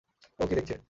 ও 0.39 0.43
কি 0.49 0.53
দেখছে? 0.57 0.75